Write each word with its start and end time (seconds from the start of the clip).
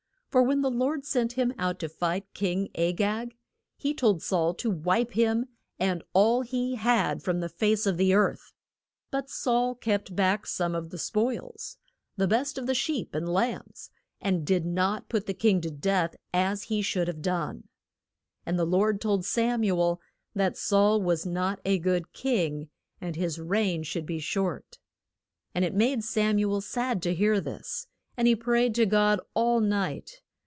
For 0.31 0.41
when 0.41 0.61
the 0.61 0.71
Lord 0.71 1.03
sent 1.03 1.33
him 1.33 1.53
out 1.57 1.77
to 1.79 1.89
fight 1.89 2.25
King 2.33 2.69
A 2.75 2.93
gag, 2.93 3.35
he 3.75 3.93
told 3.93 4.21
Saul 4.23 4.53
to 4.53 4.71
wipe 4.71 5.11
him 5.11 5.47
and 5.77 6.01
all 6.13 6.39
he 6.39 6.75
had 6.75 7.21
from 7.21 7.41
the 7.41 7.49
face 7.49 7.85
of 7.85 7.97
the 7.97 8.13
earth. 8.13 8.53
But 9.11 9.29
Saul 9.29 9.75
kept 9.75 10.15
back 10.15 10.47
some 10.47 10.73
of 10.73 10.89
the 10.89 10.97
spoils, 10.97 11.79
the 12.15 12.29
best 12.29 12.57
of 12.57 12.65
the 12.65 12.73
sheep 12.73 13.13
and 13.13 13.27
lambs, 13.27 13.89
and 14.21 14.45
did 14.47 14.65
not 14.65 15.09
put 15.09 15.25
the 15.25 15.33
king 15.33 15.59
to 15.59 15.69
death 15.69 16.15
as 16.33 16.63
he 16.63 16.81
should 16.81 17.09
have 17.09 17.21
done. 17.21 17.67
And 18.45 18.57
the 18.57 18.63
Lord 18.63 19.01
told 19.01 19.25
Sam 19.25 19.65
u 19.65 19.77
el 19.81 19.99
that 20.33 20.55
Saul 20.55 21.01
was 21.01 21.25
not 21.25 21.59
a 21.65 21.77
good 21.77 22.13
king, 22.13 22.69
and 23.01 23.17
his 23.17 23.37
reign 23.37 23.83
should 23.83 24.05
be 24.05 24.19
short. 24.19 24.79
And 25.53 25.65
it 25.65 25.75
made 25.75 26.05
Sam 26.05 26.39
u 26.39 26.53
el 26.53 26.61
sad 26.61 27.01
to 27.01 27.13
hear 27.13 27.41
this, 27.41 27.87
and 28.17 28.27
he 28.27 28.35
prayed 28.35 28.75
to 28.75 28.85
God 28.85 29.19
all 29.33 29.61
night. 29.61 30.21